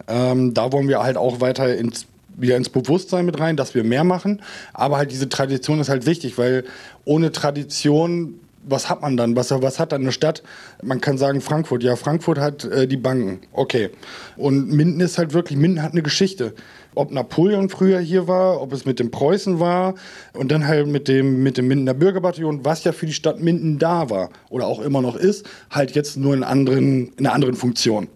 Ähm, 0.08 0.52
da 0.52 0.72
wollen 0.72 0.88
wir 0.88 1.02
halt 1.02 1.16
auch 1.16 1.40
weiter 1.40 1.74
ins 1.76 2.06
wieder 2.36 2.56
ins 2.56 2.70
Bewusstsein 2.70 3.26
mit 3.26 3.38
rein, 3.38 3.56
dass 3.56 3.74
wir 3.74 3.84
mehr 3.84 4.04
machen. 4.04 4.40
Aber 4.72 4.96
halt 4.96 5.10
diese 5.10 5.28
Tradition 5.28 5.80
ist 5.80 5.88
halt 5.88 6.06
wichtig, 6.06 6.38
weil 6.38 6.64
ohne 7.04 7.30
Tradition 7.30 8.40
was 8.64 8.88
hat 8.88 9.02
man 9.02 9.16
dann? 9.16 9.36
Was, 9.36 9.50
was 9.50 9.78
hat 9.78 9.92
dann 9.92 10.02
eine 10.02 10.12
Stadt? 10.12 10.42
Man 10.82 11.00
kann 11.00 11.18
sagen 11.18 11.40
Frankfurt. 11.40 11.82
Ja, 11.82 11.96
Frankfurt 11.96 12.38
hat 12.38 12.64
äh, 12.64 12.86
die 12.86 12.96
Banken. 12.96 13.40
Okay. 13.52 13.90
Und 14.36 14.68
Minden 14.68 15.00
ist 15.00 15.18
halt 15.18 15.34
wirklich, 15.34 15.58
Minden 15.58 15.82
hat 15.82 15.92
eine 15.92 16.02
Geschichte. 16.02 16.54
Ob 16.94 17.10
Napoleon 17.10 17.68
früher 17.70 17.98
hier 18.00 18.28
war, 18.28 18.60
ob 18.60 18.72
es 18.72 18.84
mit 18.84 18.98
dem 18.98 19.10
Preußen 19.10 19.58
war 19.58 19.94
und 20.34 20.52
dann 20.52 20.66
halt 20.66 20.86
mit 20.86 21.08
dem, 21.08 21.42
mit 21.42 21.56
dem 21.56 21.68
Mindener 21.68 21.94
Bürgerbataillon, 21.94 22.64
was 22.64 22.84
ja 22.84 22.92
für 22.92 23.06
die 23.06 23.14
Stadt 23.14 23.40
Minden 23.40 23.78
da 23.78 24.10
war 24.10 24.28
oder 24.50 24.66
auch 24.66 24.80
immer 24.80 25.00
noch 25.00 25.16
ist, 25.16 25.46
halt 25.70 25.92
jetzt 25.92 26.16
nur 26.16 26.34
in, 26.34 26.44
anderen, 26.44 27.12
in 27.16 27.26
einer 27.26 27.34
anderen 27.34 27.54
Funktion. 27.54 28.08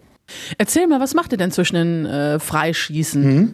Erzähl 0.57 0.87
mal, 0.87 0.99
was 0.99 1.13
macht 1.13 1.31
ihr 1.31 1.37
denn 1.37 1.51
zwischen 1.51 1.75
den 1.75 2.05
äh, 2.05 2.39
Freischießen? 2.39 3.23
Mhm. 3.23 3.53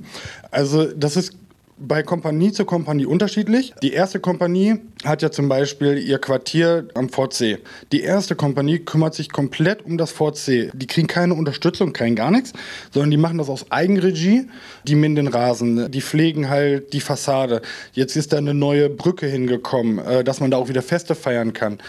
Also, 0.51 0.85
das 0.85 1.15
ist 1.17 1.33
bei 1.77 2.03
Kompanie 2.03 2.51
zu 2.51 2.65
Kompanie 2.65 3.05
unterschiedlich. 3.05 3.73
Die 3.81 3.93
erste 3.93 4.19
Kompanie 4.19 4.79
hat 5.03 5.21
ja 5.21 5.31
zum 5.31 5.49
Beispiel 5.49 5.97
ihr 5.97 6.19
Quartier 6.19 6.87
am 6.93 7.09
Fort 7.09 7.33
C. 7.33 7.57
Die 7.91 8.01
erste 8.01 8.35
Kompanie 8.35 8.79
kümmert 8.79 9.15
sich 9.15 9.31
komplett 9.31 9.85
um 9.85 9.97
das 9.97 10.11
Fort 10.11 10.37
C. 10.37 10.71
Die 10.73 10.87
kriegen 10.87 11.07
keine 11.07 11.33
Unterstützung, 11.33 11.93
kein 11.93 12.15
gar 12.15 12.31
nichts, 12.31 12.53
sondern 12.91 13.11
die 13.11 13.17
machen 13.17 13.37
das 13.37 13.49
aus 13.49 13.71
Eigenregie. 13.71 14.47
Die 14.85 14.95
mähen 14.95 15.15
den 15.15 15.27
Rasen, 15.27 15.91
die 15.91 16.01
pflegen 16.01 16.49
halt 16.49 16.93
die 16.93 17.01
Fassade. 17.01 17.61
Jetzt 17.93 18.15
ist 18.15 18.33
da 18.33 18.37
eine 18.37 18.53
neue 18.53 18.89
Brücke 18.89 19.25
hingekommen, 19.25 19.99
äh, 19.99 20.23
dass 20.23 20.39
man 20.39 20.51
da 20.51 20.57
auch 20.57 20.69
wieder 20.69 20.81
Feste 20.81 21.15
feiern 21.15 21.53
kann. 21.53 21.79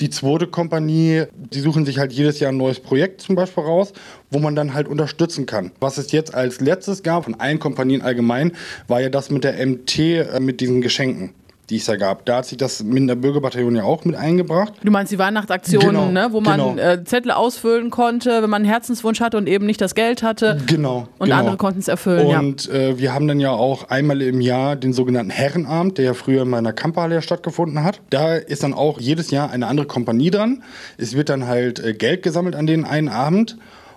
Die 0.00 0.10
zweite 0.10 0.46
Kompanie, 0.46 1.24
die 1.34 1.60
suchen 1.60 1.86
sich 1.86 1.98
halt 1.98 2.12
jedes 2.12 2.38
Jahr 2.38 2.52
ein 2.52 2.58
neues 2.58 2.80
Projekt 2.80 3.22
zum 3.22 3.34
Beispiel 3.34 3.64
raus, 3.64 3.94
wo 4.30 4.38
man 4.38 4.54
dann 4.54 4.74
halt 4.74 4.88
unterstützen 4.88 5.46
kann. 5.46 5.72
Was 5.80 5.96
es 5.96 6.12
jetzt 6.12 6.34
als 6.34 6.60
letztes 6.60 7.02
gab, 7.02 7.24
von 7.24 7.34
allen 7.34 7.58
Kompanien 7.58 8.02
allgemein, 8.02 8.52
war 8.88 9.00
ja 9.00 9.08
das 9.08 9.30
mit 9.30 9.42
der 9.42 9.64
MT, 9.64 9.98
äh, 9.98 10.40
mit 10.40 10.60
diesen 10.60 10.82
Geschenken. 10.82 11.34
Die 11.70 11.76
es 11.76 11.86
da 11.86 11.96
gab. 11.96 12.24
Da 12.26 12.36
hat 12.38 12.46
sich 12.46 12.58
das 12.58 12.82
Mindener 12.82 13.16
Bürgerbataillon 13.16 13.76
ja 13.76 13.84
auch 13.84 14.04
mit 14.04 14.14
eingebracht. 14.14 14.72
Du 14.82 14.90
meinst 14.90 15.12
die 15.12 15.18
Weihnachtsaktionen, 15.18 15.88
Genau, 15.88 16.10
ne? 16.10 16.28
wo 16.30 16.40
man 16.40 16.60
genau. 16.60 16.76
äh, 16.76 17.04
Zettel 17.04 17.32
ausfüllen 17.32 17.90
konnte, 17.90 18.42
wenn 18.42 18.50
man 18.50 18.62
einen 18.62 18.70
Herzenswunsch 18.70 19.20
hatte 19.20 19.36
und 19.36 19.48
eben 19.48 19.66
nicht 19.66 19.80
das 19.80 19.94
Geld 19.94 20.22
hatte. 20.22 20.60
Genau. 20.66 21.08
Und 21.18 21.26
genau. 21.26 21.38
andere 21.38 21.56
konnten 21.56 21.80
es 21.80 21.88
erfüllen, 21.88 22.28
ja. 22.28 22.38
Und 22.38 22.68
äh, 22.70 22.98
wir 22.98 23.12
haben 23.12 23.26
dann 23.26 23.40
ja 23.40 23.50
auch 23.50 23.88
einmal 23.90 24.22
im 24.22 24.40
Jahr 24.40 24.76
den 24.76 24.92
sogenannten 24.92 25.30
Herrenabend, 25.30 25.98
der 25.98 26.04
ja 26.04 26.14
früher 26.14 26.42
in 26.42 26.48
meiner 26.48 26.72
Kamperhalle 26.72 27.16
ja 27.16 27.22
stattgefunden 27.22 27.82
hat. 27.82 28.00
Da 28.10 28.34
ist 28.36 28.62
dann 28.62 28.74
auch 28.74 29.00
jedes 29.00 29.30
Jahr 29.30 29.50
eine 29.50 29.66
andere 29.66 29.86
Kompanie 29.86 30.30
dran. 30.30 30.62
Es 30.98 31.16
wird 31.16 31.28
dann 31.28 31.46
halt 31.46 31.84
äh, 31.84 31.94
Geld 31.94 32.22
gesammelt 32.22 32.54
an 32.54 32.66
den 32.66 32.84
einen 32.84 33.08
Abend. 33.08 33.56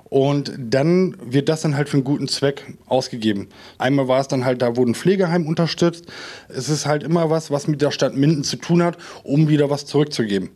Und 0.09 0.51
dann 0.57 1.15
wird 1.23 1.49
das 1.49 1.61
dann 1.61 1.75
halt 1.75 1.87
für 1.87 1.97
einen 1.97 2.03
guten 2.03 2.27
Zweck 2.27 2.65
ausgegeben. 2.87 3.47
Einmal 3.77 4.07
war 4.07 4.19
es 4.19 4.27
dann 4.27 4.43
halt, 4.43 4.61
da 4.61 4.75
wurde 4.75 4.91
ein 4.91 4.95
Pflegeheim 4.95 5.45
unterstützt. 5.45 6.05
Es 6.47 6.69
ist 6.69 6.85
halt 6.85 7.03
immer 7.03 7.29
was, 7.29 7.51
was 7.51 7.67
mit 7.67 7.81
der 7.81 7.91
Stadt 7.91 8.15
Minden 8.15 8.43
zu 8.43 8.57
tun 8.57 8.81
hat, 8.81 8.97
um 9.23 9.49
wieder 9.49 9.69
was 9.69 9.85
zurückzugeben. 9.85 10.49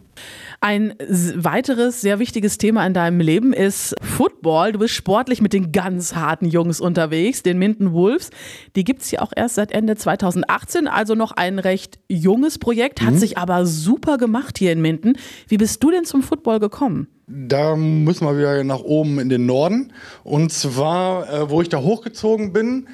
Ein 0.62 0.94
weiteres 1.36 2.02
sehr 2.02 2.20
wichtiges 2.20 2.58
Thema 2.58 2.86
in 2.88 2.94
deinem 2.94 3.20
Leben 3.20 3.52
ist 3.52 3.96
Football. 4.02 4.72
Du 4.72 4.80
bist 4.80 4.94
sportlich 4.94 5.42
mit 5.42 5.52
den 5.52 5.72
ganz 5.72 6.16
harten 6.16 6.46
Jungs 6.46 6.80
unterwegs, 6.80 7.44
den 7.44 7.60
Minden 7.60 7.92
Wolves. 7.92 8.30
Die 8.76 8.86
gibt's 8.86 9.12
ja 9.12 9.22
auch 9.22 9.34
erst 9.36 9.56
seit 9.56 9.72
Ende 9.74 9.98
2018, 9.98 10.88
also 10.88 11.16
noch 11.16 11.34
ein 11.34 11.60
recht 11.60 12.00
junges 12.08 12.60
Projekt, 12.60 13.02
hat 13.02 13.16
sich 13.16 13.38
aber 13.38 13.66
super 13.66 14.18
gemacht 14.18 14.58
hier 14.58 14.72
in 14.72 14.82
Minden. 14.82 15.18
Wie 15.50 15.58
bist 15.58 15.84
du 15.84 15.92
denn 15.92 16.06
zum 16.06 16.24
Football 16.24 16.60
gekommen? 16.60 17.08
Da 17.28 17.76
müssen 17.76 18.26
wir 18.26 18.38
wieder 18.38 18.64
nach 18.64 18.82
oben 18.82 19.20
in 19.20 19.30
den 19.30 19.46
Norden. 19.46 19.94
Und 20.24 20.52
zwar, 20.52 21.32
äh, 21.32 21.50
wo 21.50 21.62
ich 21.62 21.70
da 21.70 21.80
hochgezogen 21.80 22.52
bin, 22.52 22.88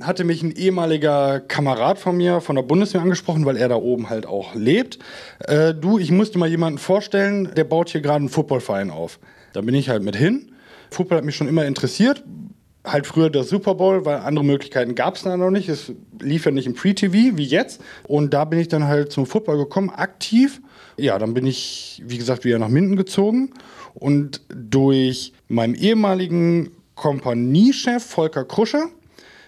hatte 0.00 0.24
mich 0.24 0.42
ein 0.42 0.52
ehemaliger 0.52 1.40
Kamerad 1.40 1.98
von 1.98 2.16
mir 2.16 2.40
von 2.40 2.56
der 2.56 2.62
Bundeswehr 2.62 3.00
angesprochen, 3.00 3.44
weil 3.46 3.56
er 3.56 3.68
da 3.68 3.76
oben 3.76 4.10
halt 4.10 4.26
auch 4.26 4.54
lebt. 4.54 4.98
Äh, 5.40 5.74
du, 5.74 5.98
ich 5.98 6.10
musste 6.10 6.38
mal 6.38 6.48
jemanden 6.48 6.78
vorstellen, 6.78 7.50
der 7.56 7.64
baut 7.64 7.90
hier 7.90 8.00
gerade 8.00 8.20
einen 8.20 8.28
Footballverein 8.28 8.90
auf. 8.90 9.18
Da 9.52 9.60
bin 9.62 9.74
ich 9.74 9.88
halt 9.88 10.02
mit 10.02 10.16
hin. 10.16 10.52
Football 10.90 11.18
hat 11.18 11.24
mich 11.24 11.36
schon 11.36 11.48
immer 11.48 11.64
interessiert. 11.64 12.22
Halt 12.92 13.06
früher 13.06 13.30
der 13.30 13.44
Super 13.44 13.74
Bowl, 13.74 14.04
weil 14.04 14.18
andere 14.18 14.44
Möglichkeiten 14.44 14.94
gab 14.94 15.16
es 15.16 15.22
da 15.22 15.36
noch 15.36 15.50
nicht. 15.50 15.68
Es 15.68 15.92
lief 16.20 16.44
ja 16.44 16.50
nicht 16.50 16.66
im 16.66 16.74
Free-TV 16.74 17.36
wie 17.36 17.44
jetzt. 17.44 17.80
Und 18.04 18.34
da 18.34 18.44
bin 18.44 18.58
ich 18.58 18.68
dann 18.68 18.88
halt 18.88 19.12
zum 19.12 19.26
Football 19.26 19.58
gekommen, 19.58 19.90
aktiv. 19.90 20.60
Ja, 20.96 21.18
dann 21.18 21.34
bin 21.34 21.46
ich, 21.46 22.02
wie 22.04 22.18
gesagt, 22.18 22.44
wieder 22.44 22.58
nach 22.58 22.68
Minden 22.68 22.96
gezogen. 22.96 23.50
Und 23.94 24.42
durch 24.48 25.32
meinen 25.48 25.74
ehemaligen 25.74 26.70
Kompaniechef 26.94 28.04
Volker 28.04 28.44
Krusche, 28.44 28.82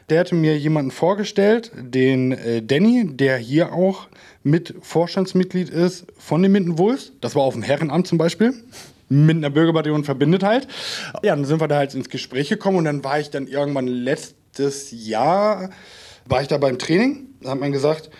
der 0.08 0.20
hatte 0.20 0.34
mir 0.34 0.58
jemanden 0.58 0.90
vorgestellt, 0.90 1.70
den 1.76 2.32
äh, 2.32 2.62
Danny, 2.62 3.08
der 3.16 3.36
hier 3.38 3.72
auch 3.72 4.08
mit 4.42 4.74
Vorstandsmitglied 4.80 5.68
ist 5.68 6.06
von 6.18 6.42
den 6.42 6.52
Minden 6.52 6.78
Wolves. 6.78 7.12
Das 7.20 7.34
war 7.34 7.42
auf 7.42 7.54
dem 7.54 7.62
Herrenamt 7.62 8.06
zum 8.06 8.18
Beispiel. 8.18 8.54
Mindener 9.12 9.50
Bürgerbataillon 9.50 10.04
verbindet 10.04 10.42
halt. 10.42 10.66
Ja, 11.22 11.34
dann 11.34 11.44
sind 11.44 11.60
wir 11.60 11.68
da 11.68 11.76
halt 11.76 11.94
ins 11.94 12.08
Gespräch 12.08 12.48
gekommen 12.48 12.78
und 12.78 12.84
dann 12.84 13.04
war 13.04 13.20
ich 13.20 13.30
dann 13.30 13.46
irgendwann 13.46 13.86
letztes 13.86 14.90
Jahr, 14.90 15.70
war 16.26 16.42
ich 16.42 16.48
da 16.48 16.58
beim 16.58 16.78
Training. 16.78 17.28
Da 17.40 17.50
hat 17.50 17.60
man 17.60 17.72
gesagt, 17.72 18.10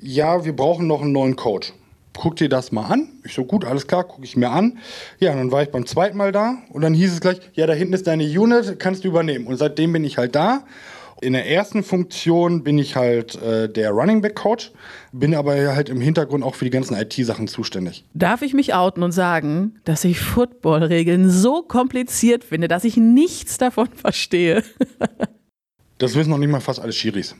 ja, 0.00 0.44
wir 0.44 0.54
brauchen 0.54 0.86
noch 0.86 1.02
einen 1.02 1.12
neuen 1.12 1.36
Coach. 1.36 1.72
Guck 2.16 2.36
dir 2.36 2.48
das 2.48 2.72
mal 2.72 2.86
an. 2.86 3.08
Ich 3.24 3.34
so, 3.34 3.44
gut, 3.44 3.64
alles 3.64 3.86
klar, 3.86 4.04
gucke 4.04 4.24
ich 4.24 4.36
mir 4.36 4.50
an. 4.50 4.78
Ja, 5.20 5.34
dann 5.34 5.52
war 5.52 5.62
ich 5.62 5.70
beim 5.70 5.86
zweiten 5.86 6.16
Mal 6.16 6.32
da 6.32 6.56
und 6.70 6.82
dann 6.82 6.92
hieß 6.92 7.12
es 7.12 7.20
gleich, 7.20 7.40
ja, 7.54 7.66
da 7.66 7.72
hinten 7.72 7.94
ist 7.94 8.06
deine 8.06 8.24
Unit, 8.24 8.78
kannst 8.78 9.04
du 9.04 9.08
übernehmen. 9.08 9.46
Und 9.46 9.56
seitdem 9.56 9.92
bin 9.92 10.04
ich 10.04 10.18
halt 10.18 10.34
da. 10.34 10.64
In 11.22 11.34
der 11.34 11.46
ersten 11.46 11.82
Funktion 11.82 12.62
bin 12.64 12.78
ich 12.78 12.96
halt 12.96 13.34
äh, 13.42 13.68
der 13.68 13.90
Running 13.90 14.22
Back 14.22 14.36
Coach, 14.36 14.72
bin 15.12 15.34
aber 15.34 15.74
halt 15.74 15.90
im 15.90 16.00
Hintergrund 16.00 16.42
auch 16.42 16.54
für 16.54 16.64
die 16.64 16.70
ganzen 16.70 16.94
IT-Sachen 16.96 17.46
zuständig. 17.46 18.04
Darf 18.14 18.40
ich 18.40 18.54
mich 18.54 18.72
outen 18.72 19.02
und 19.02 19.12
sagen, 19.12 19.74
dass 19.84 20.04
ich 20.04 20.18
Footballregeln 20.18 21.28
so 21.28 21.60
kompliziert 21.62 22.42
finde, 22.44 22.68
dass 22.68 22.84
ich 22.84 22.96
nichts 22.96 23.58
davon 23.58 23.88
verstehe? 23.94 24.62
Das 25.98 26.14
wissen 26.14 26.30
noch 26.30 26.38
nicht 26.38 26.48
mal 26.48 26.60
fast 26.62 26.80
alle 26.80 26.94
Schiris. 26.94 27.36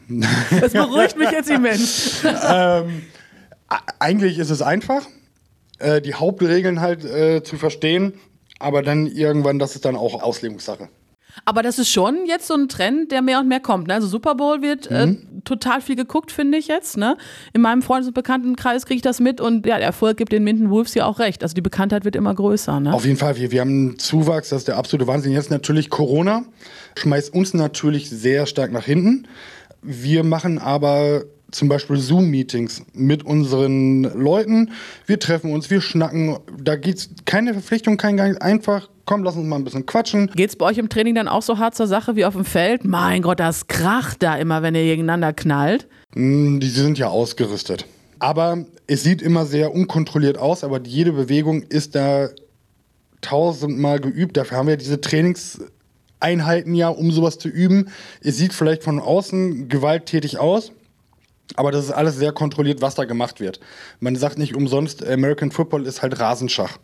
Das 0.61 0.75
beruhigt 0.75 1.17
mich 1.17 1.31
jetzt 1.31 1.49
immens. 1.49 2.23
A- 2.27 2.85
Eigentlich 3.99 4.39
ist 4.39 4.51
es 4.51 4.61
einfach, 4.61 5.07
äh, 5.79 6.03
die 6.03 6.13
Hauptregeln 6.13 6.83
halt 6.83 7.03
äh, 7.07 7.43
zu 7.43 7.57
verstehen, 7.57 8.13
aber 8.59 8.83
dann 8.83 9.07
irgendwann, 9.07 9.59
das 9.59 9.77
ist 9.77 9.87
dann 9.87 9.97
auch 9.97 10.23
Auslegungssache. 10.23 10.91
Aber 11.45 11.63
das 11.63 11.79
ist 11.79 11.91
schon 11.91 12.27
jetzt 12.27 12.47
so 12.47 12.55
ein 12.55 12.69
Trend, 12.69 13.13
der 13.13 13.23
mehr 13.23 13.41
und 13.41 13.49
mehr 13.49 13.61
kommt. 13.61 13.89
Ne? 13.89 13.95
Also 13.95 14.07
Super 14.07 14.35
Bowl 14.35 14.63
wird 14.63 14.91
äh, 14.91 15.17
total 15.45 15.81
viel 15.81 15.97
geguckt, 15.97 16.33
finde 16.33 16.59
ich 16.59 16.69
jetzt. 16.69 16.97
Ne? 16.97 17.17
In 17.53 17.63
meinem 17.63 17.83
Freundes- 17.83 18.09
und 18.09 18.15
Bekanntenkreis 18.15 18.87
kriege 18.87 18.97
ich 18.97 19.03
das 19.03 19.21
mit 19.21 19.41
und 19.41 19.67
ja, 19.67 19.77
der 19.77 19.87
Erfolg 19.87 20.17
gibt 20.17 20.33
den 20.33 20.45
Minden 20.45 20.71
Wolves 20.71 20.95
ja 20.95 21.07
auch 21.07 21.19
recht. 21.19 21.43
Also 21.43 21.55
die 21.55 21.61
Bekanntheit 21.61 22.05
wird 22.05 22.17
immer 22.17 22.35
größer. 22.35 22.81
Ne? 22.81 22.93
Auf 22.93 23.05
jeden 23.05 23.17
Fall, 23.17 23.37
wir, 23.37 23.51
wir 23.51 23.61
haben 23.61 23.71
einen 23.71 23.99
Zuwachs, 23.99 24.51
das 24.51 24.61
ist 24.61 24.69
der 24.69 24.77
absolute 24.77 25.07
Wahnsinn. 25.07 25.33
Jetzt 25.33 25.51
natürlich 25.51 25.91
Corona, 25.91 26.45
schmeißt 26.97 27.33
uns 27.33 27.55
natürlich 27.55 28.11
sehr 28.11 28.47
stark 28.47 28.73
nach 28.73 28.85
hinten. 28.85 29.27
Wir 29.83 30.25
machen 30.25 30.59
aber 30.59 31.25
zum 31.51 31.69
Beispiel 31.69 31.97
Zoom-Meetings 31.97 32.83
mit 32.93 33.25
unseren 33.25 34.03
Leuten. 34.03 34.71
Wir 35.07 35.19
treffen 35.19 35.53
uns, 35.53 35.71
wir 35.71 35.81
schnacken. 35.81 36.39
Da 36.63 36.77
geht's 36.77 37.11
keine 37.25 37.55
Verpflichtung, 37.55 37.97
kein 37.97 38.17
Gang. 38.17 38.41
Einfach, 38.41 38.89
komm, 39.11 39.25
lass 39.25 39.35
uns 39.35 39.45
mal 39.45 39.57
ein 39.57 39.65
bisschen 39.65 39.87
quatschen. 39.87 40.31
Geht's 40.37 40.55
bei 40.55 40.67
euch 40.67 40.79
im 40.79 40.89
Training 40.89 41.17
dann 41.17 41.27
auch 41.27 41.43
so 41.43 41.59
hart 41.59 41.75
zur 41.75 41.89
Sache 41.89 42.15
wie 42.15 42.25
auf 42.25 42.35
dem 42.35 42.45
Feld? 42.45 42.85
Mein 42.85 43.23
Gott, 43.23 43.41
das 43.41 43.67
kracht 43.67 44.23
da 44.23 44.37
immer, 44.37 44.63
wenn 44.63 44.77
ihr 44.77 44.85
gegeneinander 44.85 45.33
knallt. 45.33 45.89
Mm, 46.15 46.61
Die 46.61 46.69
sind 46.69 46.97
ja 46.97 47.09
ausgerüstet. 47.09 47.87
Aber 48.21 48.65
es 48.87 49.03
sieht 49.03 49.21
immer 49.21 49.47
sehr 49.47 49.75
unkontrolliert 49.75 50.39
aus, 50.39 50.63
aber 50.63 50.81
jede 50.85 51.11
Bewegung 51.11 51.63
ist 51.63 51.97
da 51.97 52.29
tausendmal 53.21 53.99
geübt. 53.99 54.37
Dafür 54.37 54.59
haben 54.59 54.69
wir 54.69 54.77
diese 54.77 55.01
Trainingseinheiten 55.01 56.77
ja, 56.77 56.89
um 56.89 57.11
sowas 57.11 57.37
zu 57.39 57.49
üben. 57.49 57.89
Es 58.23 58.37
sieht 58.37 58.53
vielleicht 58.53 58.85
von 58.85 59.01
außen 59.01 59.69
gewalttätig 59.69 60.39
aus, 60.39 60.71
aber 61.57 61.73
das 61.73 61.87
ist 61.87 61.91
alles 61.91 62.17
sehr 62.17 62.31
kontrolliert, 62.31 62.81
was 62.81 62.95
da 62.95 63.07
gemacht 63.07 63.41
wird. 63.41 63.59
Man 63.99 64.15
sagt 64.15 64.39
nicht 64.39 64.55
umsonst, 64.55 65.05
American 65.05 65.51
Football 65.51 65.85
ist 65.85 66.01
halt 66.01 66.21
Rasenschach. 66.21 66.79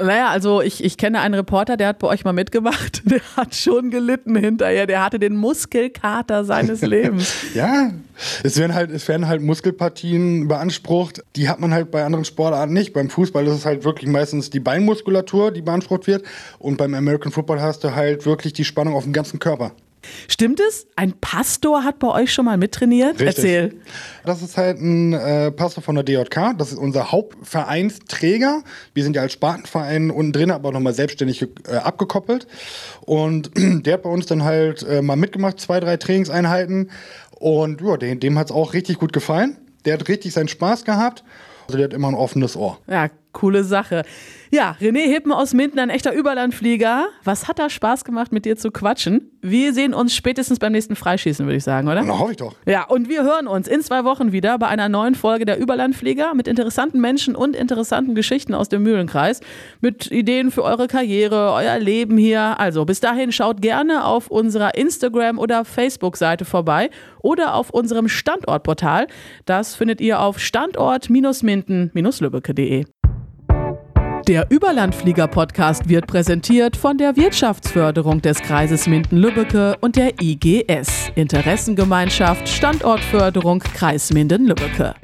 Naja, 0.00 0.28
also 0.28 0.62
ich, 0.62 0.84
ich 0.84 0.96
kenne 0.96 1.20
einen 1.20 1.34
Reporter, 1.34 1.76
der 1.76 1.88
hat 1.88 1.98
bei 1.98 2.08
euch 2.08 2.24
mal 2.24 2.32
mitgemacht. 2.32 3.02
Der 3.08 3.20
hat 3.36 3.54
schon 3.54 3.90
gelitten 3.90 4.36
hinterher. 4.36 4.86
Der 4.86 5.02
hatte 5.02 5.18
den 5.18 5.36
Muskelkater 5.36 6.44
seines 6.44 6.80
Lebens. 6.82 7.32
Ja, 7.54 7.90
es 8.42 8.58
werden 8.58 8.74
halt, 8.74 8.90
es 8.90 9.08
werden 9.08 9.28
halt 9.28 9.42
Muskelpartien 9.42 10.48
beansprucht. 10.48 11.24
Die 11.36 11.48
hat 11.48 11.60
man 11.60 11.72
halt 11.72 11.90
bei 11.90 12.04
anderen 12.04 12.24
Sportarten 12.24 12.72
nicht. 12.72 12.92
Beim 12.92 13.08
Fußball 13.08 13.46
ist 13.46 13.54
es 13.54 13.66
halt 13.66 13.84
wirklich 13.84 14.10
meistens 14.10 14.50
die 14.50 14.60
Beinmuskulatur, 14.60 15.50
die 15.50 15.62
beansprucht 15.62 16.06
wird. 16.06 16.24
Und 16.58 16.76
beim 16.76 16.94
American 16.94 17.32
Football 17.32 17.60
hast 17.60 17.84
du 17.84 17.94
halt 17.94 18.26
wirklich 18.26 18.52
die 18.52 18.64
Spannung 18.64 18.94
auf 18.94 19.04
dem 19.04 19.12
ganzen 19.12 19.38
Körper. 19.38 19.72
Stimmt 20.28 20.60
es? 20.60 20.86
Ein 20.96 21.12
Pastor 21.20 21.84
hat 21.84 21.98
bei 21.98 22.08
euch 22.08 22.32
schon 22.32 22.44
mal 22.44 22.56
mittrainiert? 22.56 23.20
Richtig. 23.20 23.26
Erzähl. 23.26 23.74
Das 24.24 24.42
ist 24.42 24.56
halt 24.56 24.80
ein 24.80 25.12
äh, 25.12 25.50
Pastor 25.50 25.82
von 25.82 25.94
der 25.94 26.04
DJK. 26.04 26.56
Das 26.58 26.72
ist 26.72 26.78
unser 26.78 27.12
Hauptvereinsträger. 27.12 28.62
Wir 28.94 29.04
sind 29.04 29.16
ja 29.16 29.22
als 29.22 29.32
Spartenverein 29.32 30.10
unten 30.10 30.32
drin, 30.32 30.50
aber 30.50 30.72
nochmal 30.72 30.94
selbstständig 30.94 31.42
äh, 31.42 31.76
abgekoppelt. 31.76 32.46
Und 33.00 33.50
der 33.56 33.94
hat 33.94 34.02
bei 34.02 34.10
uns 34.10 34.26
dann 34.26 34.44
halt 34.44 34.82
äh, 34.82 35.02
mal 35.02 35.16
mitgemacht, 35.16 35.60
zwei, 35.60 35.80
drei 35.80 35.96
Trainingseinheiten. 35.96 36.90
Und 37.38 37.80
ja, 37.80 37.96
dem, 37.96 38.20
dem 38.20 38.38
hat 38.38 38.50
es 38.50 38.52
auch 38.52 38.74
richtig 38.74 38.98
gut 38.98 39.12
gefallen. 39.12 39.56
Der 39.84 39.94
hat 39.94 40.08
richtig 40.08 40.32
seinen 40.32 40.48
Spaß 40.48 40.84
gehabt. 40.84 41.24
Also 41.66 41.78
der 41.78 41.84
hat 41.84 41.92
immer 41.92 42.08
ein 42.08 42.14
offenes 42.14 42.56
Ohr. 42.56 42.78
Ja, 42.88 43.08
coole 43.32 43.64
Sache. 43.64 44.02
Ja, 44.50 44.76
René 44.80 45.00
Hippen 45.00 45.30
aus 45.30 45.52
Minden, 45.52 45.78
ein 45.78 45.90
echter 45.90 46.14
Überlandflieger. 46.14 47.08
Was 47.22 47.48
hat 47.48 47.58
da 47.58 47.68
Spaß 47.68 48.04
gemacht, 48.04 48.32
mit 48.32 48.46
dir 48.46 48.56
zu 48.56 48.70
quatschen? 48.70 49.30
Wir 49.42 49.74
sehen 49.74 49.92
uns 49.92 50.14
spätestens 50.14 50.58
beim 50.58 50.72
nächsten 50.72 50.96
Freischießen, 50.96 51.44
würde 51.44 51.58
ich 51.58 51.64
sagen, 51.64 51.86
oder? 51.86 52.02
Na, 52.02 52.18
hoffe 52.18 52.30
ich 52.30 52.38
doch. 52.38 52.54
Ja, 52.66 52.84
und 52.84 53.10
wir 53.10 53.24
hören 53.24 53.46
uns 53.46 53.68
in 53.68 53.82
zwei 53.82 54.04
Wochen 54.04 54.32
wieder 54.32 54.58
bei 54.58 54.68
einer 54.68 54.88
neuen 54.88 55.14
Folge 55.14 55.44
der 55.44 55.58
Überlandflieger 55.58 56.32
mit 56.34 56.48
interessanten 56.48 56.98
Menschen 57.00 57.36
und 57.36 57.54
interessanten 57.54 58.14
Geschichten 58.14 58.54
aus 58.54 58.70
dem 58.70 58.82
Mühlenkreis. 58.82 59.40
Mit 59.82 60.10
Ideen 60.10 60.50
für 60.50 60.64
eure 60.64 60.88
Karriere, 60.88 61.52
euer 61.52 61.78
Leben 61.78 62.16
hier. 62.16 62.58
Also 62.58 62.86
bis 62.86 63.00
dahin 63.00 63.32
schaut 63.32 63.60
gerne 63.60 64.06
auf 64.06 64.28
unserer 64.28 64.76
Instagram- 64.76 65.38
oder 65.38 65.66
Facebook-Seite 65.66 66.46
vorbei 66.46 66.88
oder 67.20 67.54
auf 67.54 67.68
unserem 67.70 68.08
Standortportal. 68.08 69.08
Das 69.44 69.74
findet 69.74 70.00
ihr 70.00 70.20
auf 70.20 70.38
standort-minden-lübbecke.de. 70.38 72.86
Der 74.28 74.46
Überlandflieger-Podcast 74.50 75.88
wird 75.88 76.06
präsentiert 76.06 76.76
von 76.76 76.98
der 76.98 77.16
Wirtschaftsförderung 77.16 78.20
des 78.20 78.42
Kreises 78.42 78.86
Minden-Lübbecke 78.86 79.78
und 79.80 79.96
der 79.96 80.20
IGS, 80.20 81.10
Interessengemeinschaft 81.14 82.46
Standortförderung 82.46 83.60
Kreis 83.60 84.12
Minden-Lübbecke. 84.12 84.94